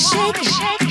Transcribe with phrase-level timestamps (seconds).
[0.00, 0.89] music,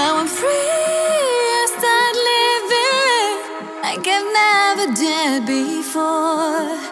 [0.00, 3.36] Now I'm free, I start living
[3.84, 6.89] like I've never did before.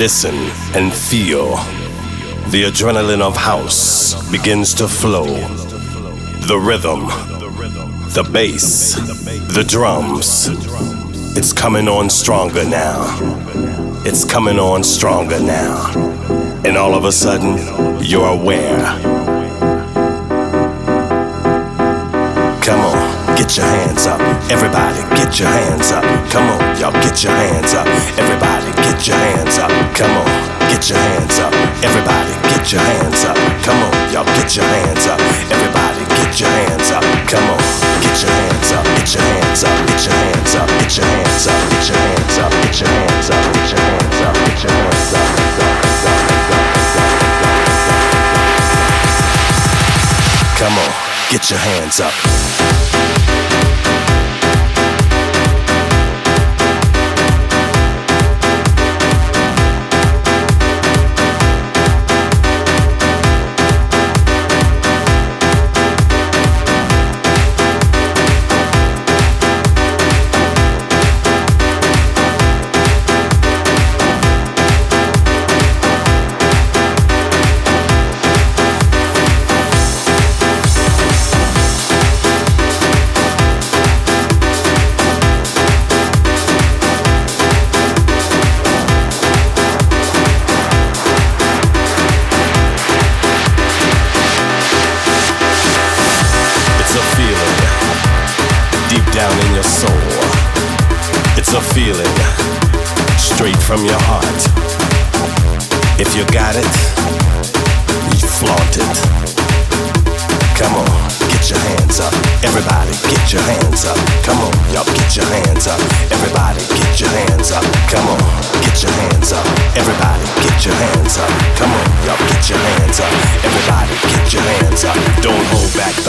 [0.00, 0.34] Listen,
[0.74, 1.56] and feel.
[2.48, 5.26] The adrenaline of house begins to flow.
[5.26, 7.04] The rhythm,
[8.14, 8.94] the bass,
[9.54, 10.48] the drums.
[11.36, 12.96] It's coming on stronger now.
[14.06, 15.92] It's coming on stronger now.
[16.64, 17.58] And all of a sudden,
[18.02, 18.80] you're aware.
[22.64, 24.20] Come on, get your hands up.
[24.50, 26.04] Everybody, get your hands up.
[26.30, 27.86] Come on, y'all, get your hands up.
[28.18, 28.39] Everybody,
[29.00, 29.70] get your hands up.
[29.96, 30.28] Come on,
[30.68, 31.54] get your hands up.
[31.80, 33.36] Everybody, get your hands up.
[33.64, 35.18] Come on, y'all, get your hands up.
[35.48, 37.02] Everybody, get your hands up.
[37.24, 37.56] Come on,
[38.04, 38.84] get your hands up.
[39.00, 39.72] Get your hands up.
[39.88, 40.68] Get your hands up.
[40.68, 41.60] Get your hands up.
[41.72, 42.52] Get your hands up.
[42.60, 43.44] Get your hands up.
[43.56, 44.36] Get your hands up.
[44.36, 45.40] Get your hands up.
[50.60, 50.92] Come on,
[51.30, 52.79] get your hands up.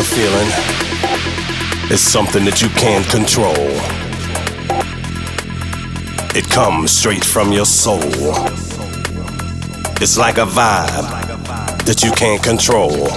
[0.02, 0.49] The feeling.
[1.93, 3.54] It's something that you can't control.
[6.34, 8.02] It comes straight from your soul.
[10.02, 11.06] It's like a vibe
[11.86, 13.14] that you can't control.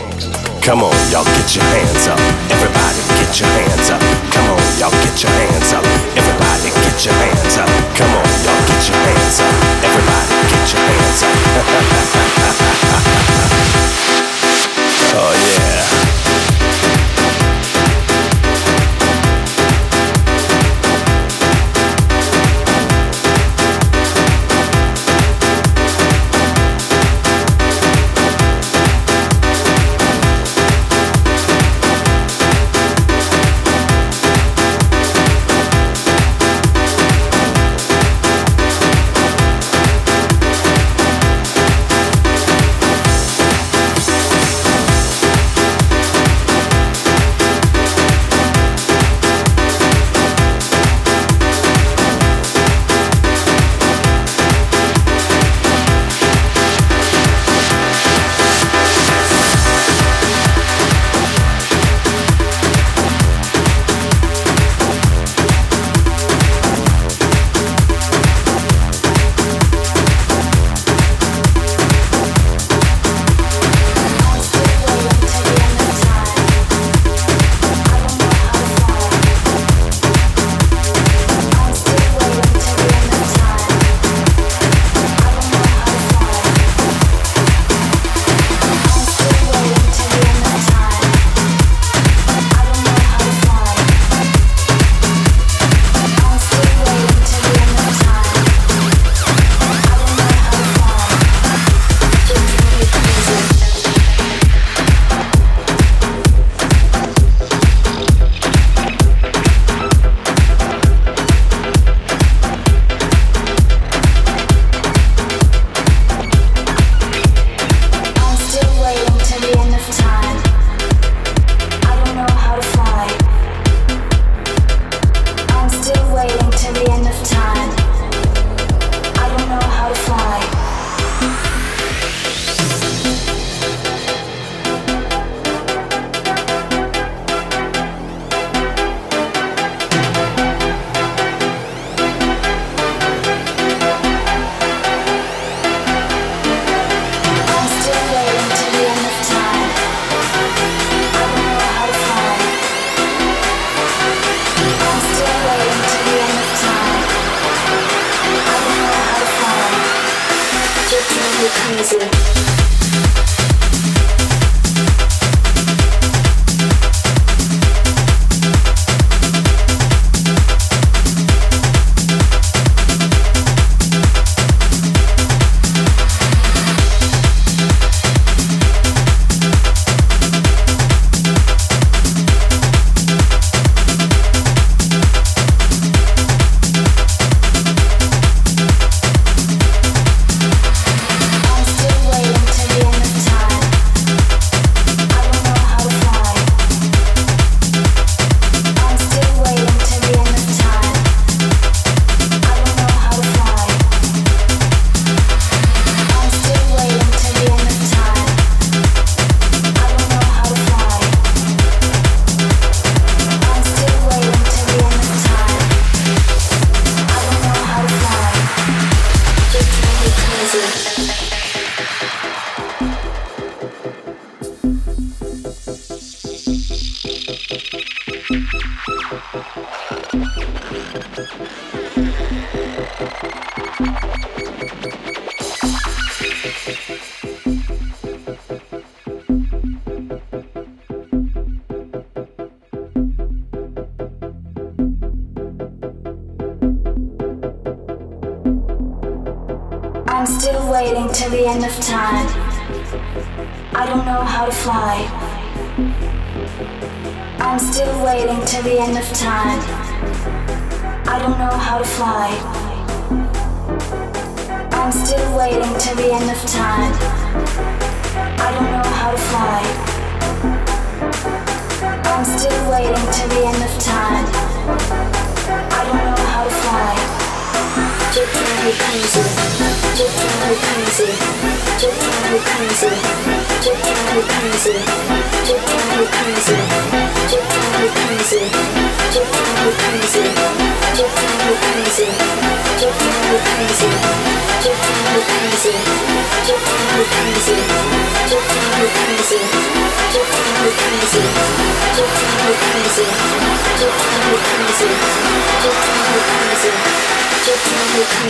[0.60, 2.20] Come on, y'all get your hands up.
[2.52, 4.04] Everybody get your hands up.
[4.34, 5.84] Come on, y'all get your hands up.
[6.20, 7.70] Everybody get your hands up.
[7.96, 9.56] Come on, y'all get your hands up.
[9.88, 11.32] Everybody get your hands up.
[15.16, 15.64] oh yeah.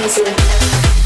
[0.06, 1.03] crazy.